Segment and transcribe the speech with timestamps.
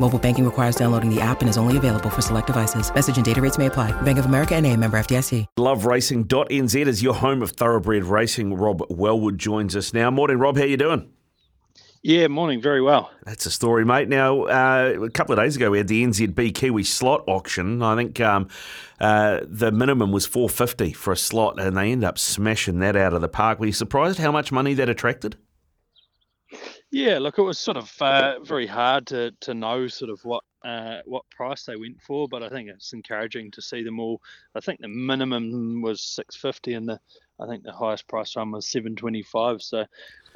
[0.00, 2.92] Mobile banking requires downloading the app and is only available for select devices.
[2.92, 3.92] Message and data rates may apply.
[4.02, 5.46] Bank of America and a member FDIC.
[5.58, 8.54] LoveRacing.nz is your home of thoroughbred racing.
[8.54, 10.10] Rob Wellwood joins us now.
[10.10, 10.58] Morning, Rob.
[10.58, 11.10] How you doing?
[12.06, 12.60] Yeah, morning.
[12.60, 13.10] Very well.
[13.24, 14.10] That's a story, mate.
[14.10, 17.80] Now, uh, a couple of days ago, we had the NZB Kiwi slot auction.
[17.80, 18.48] I think um,
[19.00, 22.94] uh, the minimum was four fifty for a slot, and they end up smashing that
[22.94, 23.58] out of the park.
[23.58, 25.36] Were you surprised how much money that attracted?
[26.94, 30.44] Yeah, look, it was sort of uh, very hard to, to know sort of what
[30.64, 34.22] uh, what price they went for, but I think it's encouraging to see them all.
[34.54, 37.00] I think the minimum was six fifty, and the
[37.40, 39.60] I think the highest price one was seven twenty five.
[39.60, 39.86] So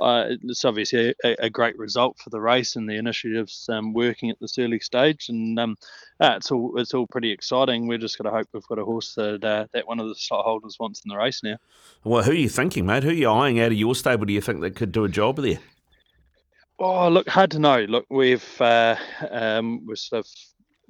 [0.00, 4.30] uh, it's obviously a, a, great result for the race and the initiatives um, working
[4.30, 5.76] at this early stage, and um,
[6.20, 7.88] uh, it's all it's all pretty exciting.
[7.88, 10.14] We're just going to hope we've got a horse that uh, that one of the
[10.14, 11.56] slot holders wants in the race now.
[12.04, 13.02] Well, who are you thinking, mate?
[13.02, 14.24] Who are you eyeing out of your stable?
[14.24, 15.58] Do you think that could do a job there?
[16.78, 17.80] Oh, look, hard to know.
[17.82, 18.96] Look, we've uh,
[19.30, 20.30] um, we're sort of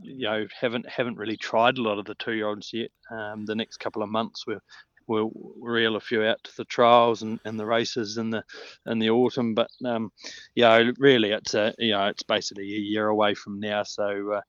[0.00, 2.90] you know haven't haven't really tried a lot of the two year olds yet.
[3.10, 4.62] Um, the next couple of months we're
[5.06, 8.42] we'll reel a few out to the trials and, and the races in the
[8.86, 9.54] in the autumn.
[9.54, 10.10] But um,
[10.54, 14.40] yeah, really, it's a you know it's basically a year away from now, so uh,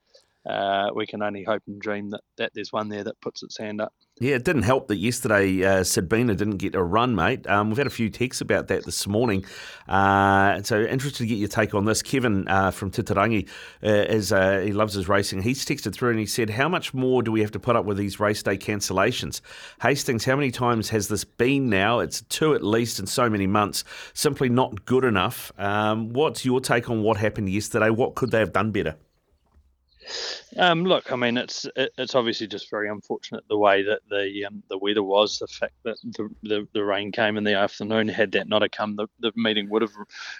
[0.45, 3.57] uh, we can only hope and dream that, that there's one there that puts its
[3.57, 3.93] hand up.
[4.21, 7.45] Yeah, it didn't help that yesterday uh, Sabina didn't get a run, mate.
[7.47, 9.43] Um, we've had a few texts about that this morning.
[9.89, 12.01] Uh, so interested to get your take on this.
[12.01, 13.49] Kevin uh, from Titirangi,
[13.83, 15.41] uh, is, uh, he loves his racing.
[15.41, 17.83] He's texted through and he said, How much more do we have to put up
[17.83, 19.41] with these race day cancellations?
[19.81, 21.99] Hastings, how many times has this been now?
[21.99, 23.83] It's two at least in so many months.
[24.13, 25.51] Simply not good enough.
[25.57, 27.89] Um, what's your take on what happened yesterday?
[27.89, 28.95] What could they have done better?
[30.57, 34.63] Um, look, I mean, it's it's obviously just very unfortunate the way that the um,
[34.69, 35.39] the weather was.
[35.39, 38.07] The fact that the, the, the, rain came in the afternoon.
[38.07, 39.95] Had that not have come, the, the meeting would have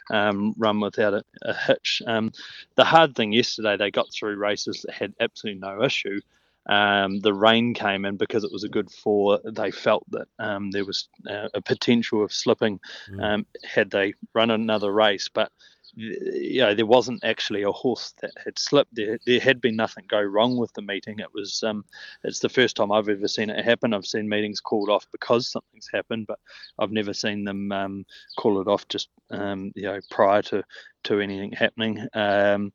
[0.10, 2.02] um, run without a, a hitch.
[2.06, 2.32] Um,
[2.76, 6.20] the hard thing yesterday, they got through races that had absolutely no issue.
[6.68, 9.40] Um, the rain came in because it was a good four.
[9.44, 12.80] They felt that um, there was uh, a potential of slipping
[13.12, 13.46] mm.
[13.64, 15.52] had they run another race, but
[15.96, 18.94] you know, there wasn't actually a horse that had slipped.
[18.96, 21.20] There, there had been nothing go wrong with the meeting.
[21.20, 21.86] It was, um,
[22.24, 23.94] it's the first time I've ever seen it happen.
[23.94, 26.40] I've seen meetings called off because something's happened, but
[26.80, 28.06] I've never seen them um,
[28.38, 30.64] call it off just, um, you know, prior to
[31.06, 32.06] to anything happening.
[32.14, 32.74] Um,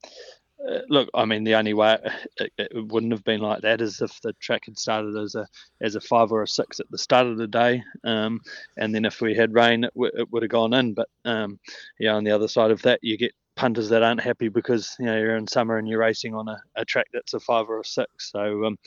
[0.88, 1.98] look, I mean, the only way
[2.38, 5.46] it, it, wouldn't have been like that is if the track had started as a
[5.80, 8.40] as a five or a six at the start of the day, um,
[8.76, 10.94] and then if we had rain, it, w- it would have gone in.
[10.94, 11.58] But um,
[11.98, 15.06] yeah, on the other side of that, you get punters that aren't happy because you
[15.06, 17.80] know you're in summer and you're racing on a, a track that's a five or
[17.80, 18.30] a six.
[18.30, 18.78] So um,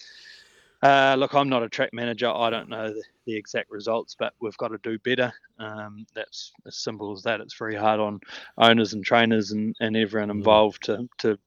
[0.83, 2.29] uh, look, I'm not a track manager.
[2.29, 5.31] I don't know the, the exact results, but we've got to do better.
[5.57, 7.39] Um, that's as simple as that.
[7.39, 8.19] It's very hard on
[8.57, 10.33] owners and trainers and, and everyone mm.
[10.33, 11.39] involved to, to,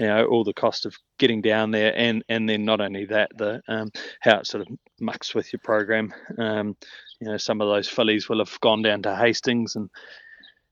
[0.00, 3.30] you know, all the cost of getting down there, and and then not only that,
[3.38, 3.92] the um,
[4.22, 6.12] how it sort of mucks with your program.
[6.36, 6.76] Um,
[7.20, 9.88] you know, some of those fillies will have gone down to Hastings and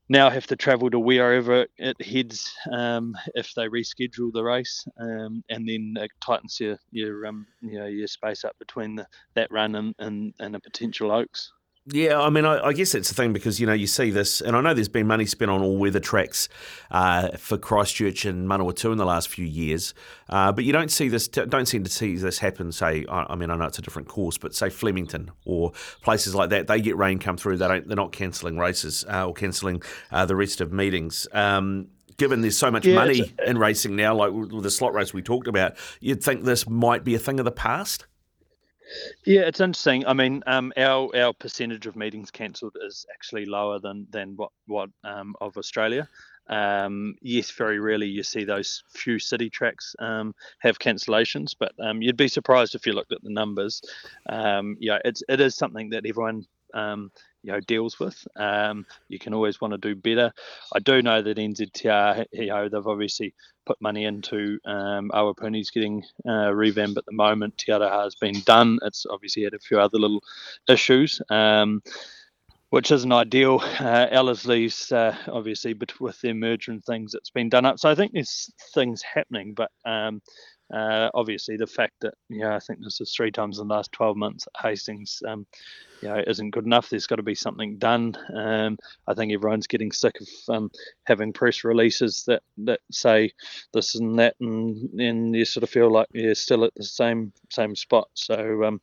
[0.09, 5.43] now have to travel to wherever it heads um, if they reschedule the race, um,
[5.49, 9.51] and then it tightens your your um, you know your space up between the, that
[9.51, 11.53] run and, and, and a potential Oaks.
[11.85, 14.41] Yeah, I mean, I, I, guess it's the thing because you know you see this,
[14.41, 16.47] and I know there's been money spent on all weather tracks
[16.91, 19.93] uh, for Christchurch and Manawatu in the last few years,
[20.27, 21.27] uh, but you don't see this.
[21.27, 22.71] Don't seem to see this happen.
[22.71, 26.35] Say, I, I, mean, I know it's a different course, but say Flemington or places
[26.35, 27.57] like that, they get rain come through.
[27.57, 27.87] They don't.
[27.87, 31.27] They're not cancelling races uh, or cancelling uh, the rest of meetings.
[31.31, 35.23] Um, given there's so much yeah, money in racing now, like the slot race we
[35.23, 38.05] talked about, you'd think this might be a thing of the past.
[39.25, 40.05] Yeah, it's interesting.
[40.07, 44.51] I mean, um, our our percentage of meetings cancelled is actually lower than than what
[44.67, 46.07] what um, of Australia.
[46.47, 52.01] Um, yes, very rarely you see those few city tracks um, have cancellations, but um,
[52.01, 53.81] you'd be surprised if you looked at the numbers.
[54.27, 57.11] Um, yeah, it's it is something that everyone um,
[57.43, 58.27] you know deals with.
[58.35, 60.31] Um, you can always want to do better.
[60.73, 63.33] I do know that NZTR, you know, they've obviously
[63.65, 67.57] put money into um, Awapuni's getting uh, revamped at the moment.
[67.57, 68.79] Te Aroha has been done.
[68.83, 70.23] It's obviously had a few other little
[70.67, 71.21] issues.
[71.29, 71.81] Um,
[72.69, 73.59] which isn't ideal.
[73.79, 74.07] Uh,
[74.91, 77.79] uh, obviously, but with their merger and things, it's been done up.
[77.79, 80.21] So I think there's things happening, but um,
[80.73, 83.73] uh, obviously the fact that you know I think this is three times in the
[83.73, 85.45] last 12 months Hastings, um,
[86.01, 86.89] you know, isn't good enough.
[86.89, 88.15] There's got to be something done.
[88.33, 88.77] Um,
[89.07, 90.71] I think everyone's getting sick of um,
[91.05, 93.31] having press releases that, that say
[93.73, 97.33] this and that, and and you sort of feel like you're still at the same
[97.49, 98.09] same spot.
[98.13, 98.63] So.
[98.63, 98.81] Um,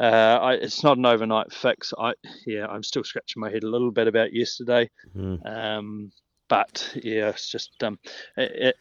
[0.00, 1.92] uh, I, it's not an overnight fix.
[1.98, 2.12] I
[2.46, 4.88] yeah, I'm still scratching my head a little bit about yesterday.
[5.16, 5.40] Mm
[6.48, 7.98] but yeah, it's just um,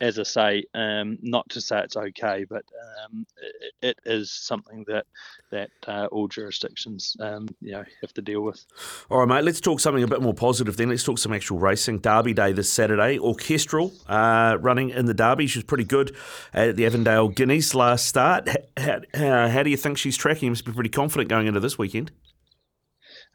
[0.01, 2.63] as I say, um, not to say it's okay, but
[3.03, 5.05] um, it, it is something that
[5.51, 8.65] that uh, all jurisdictions um, you know have to deal with.
[9.09, 9.43] All right, mate.
[9.43, 10.89] Let's talk something a bit more positive then.
[10.89, 11.99] Let's talk some actual racing.
[11.99, 13.19] Derby Day this Saturday.
[13.19, 15.47] Orchestral uh, running in the Derby.
[15.47, 16.15] She was pretty good
[16.53, 18.47] at the Avondale Guineas last start.
[18.77, 20.45] How, how, how do you think she's tracking?
[20.45, 22.11] You must be pretty confident going into this weekend.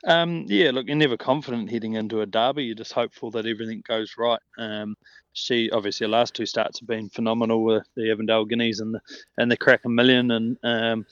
[0.04, 2.64] Um, yeah, look, you're never confident heading into a derby.
[2.64, 4.40] You're just hopeful that everything goes right.
[4.58, 4.96] Um,
[5.32, 9.00] she obviously her last two starts have been phenomenal with the Avondale Guineas and the
[9.38, 11.06] and the Karaka Million, and um,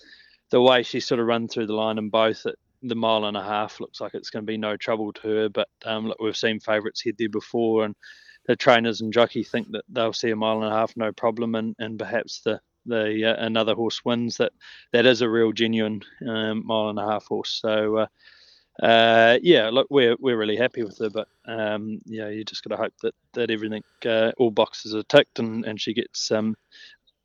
[0.50, 3.36] the way she sort of run through the line in both at the mile and
[3.36, 5.48] a half looks like it's going to be no trouble to her.
[5.48, 7.94] But um, look, we've seen favourites head there before, and
[8.46, 11.54] the trainers and jockey think that they'll see a mile and a half no problem,
[11.54, 14.52] and, and perhaps the the uh, another horse wins that
[14.92, 17.60] that is a real genuine um, mile and a half horse.
[17.62, 17.98] So.
[17.98, 18.06] Uh,
[18.82, 22.74] uh, yeah, look, we're we're really happy with her, but um, yeah, you just got
[22.74, 26.56] to hope that that everything, uh, all boxes are ticked, and, and she gets um,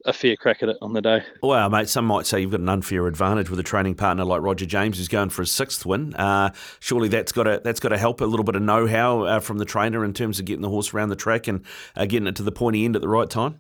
[0.06, 1.24] a fair crack at it on the day.
[1.42, 4.42] Well, mate, some might say you've got an unfair advantage with a training partner like
[4.42, 6.14] Roger James, who's going for his sixth win.
[6.16, 9.40] Uh, surely that's got to that's got to help a little bit of know-how uh,
[9.40, 11.66] from the trainer in terms of getting the horse around the track and
[11.96, 13.60] uh, getting it to the pointy end at the right time.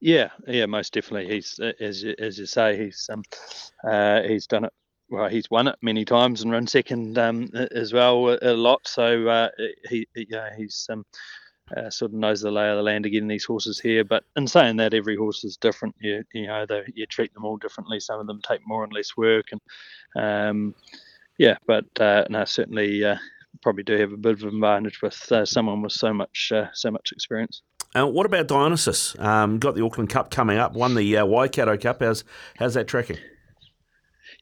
[0.00, 1.34] Yeah, yeah, most definitely.
[1.34, 3.22] He's as you, as you say, he's um,
[3.84, 4.72] uh, he's done it
[5.10, 8.86] well, he's won it many times and run second um, as well a, lot.
[8.86, 9.48] So uh,
[9.88, 11.04] he, yeah, he's um,
[11.76, 13.28] uh, sort of knows the lay of the land again.
[13.28, 14.04] these horses here.
[14.04, 15.94] But in saying that, every horse is different.
[16.00, 18.00] You you know, they, you treat them all differently.
[18.00, 19.60] Some of them take more and less work, and
[20.16, 20.74] um,
[21.38, 23.16] yeah, but uh, no, certainly uh,
[23.62, 26.66] probably do have a bit of an advantage with uh, someone with so much uh,
[26.72, 27.62] so much experience.
[27.96, 29.18] Uh, what about Dionysus?
[29.18, 30.74] Um, got the Auckland Cup coming up.
[30.74, 32.00] Won the Waikato Cup.
[32.00, 32.22] How's
[32.56, 33.18] how's that tracking?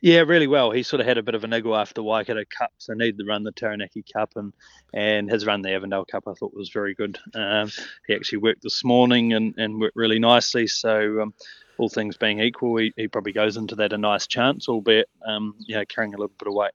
[0.01, 0.71] Yeah, really well.
[0.71, 3.25] He sort of had a bit of a niggle after Waikato Cup, so needed to
[3.25, 4.53] run the Taranaki Cup and
[4.95, 7.19] and his run the Avondale Cup I thought was very good.
[7.35, 7.71] Um,
[8.07, 10.67] he actually worked this morning and, and worked really nicely.
[10.67, 11.35] So um,
[11.79, 15.55] all things being equal, he, he probably goes into that a nice chance, albeit um,
[15.69, 16.73] know carrying a little bit of weight.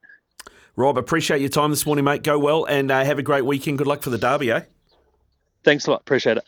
[0.76, 2.22] Rob, appreciate your time this morning, mate.
[2.22, 3.78] Go well and uh, have a great weekend.
[3.78, 4.62] Good luck for the derby, eh?
[5.62, 6.00] Thanks a lot.
[6.00, 6.44] Appreciate it.